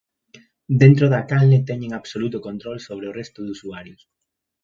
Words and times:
Dentro 0.81 1.05
da 1.13 1.21
canle 1.31 1.59
teñen 1.69 1.91
absoluto 1.93 2.37
control 2.47 2.77
sobre 2.87 3.05
o 3.07 3.15
resto 3.19 3.39
de 3.43 3.53
usuarios. 3.57 4.01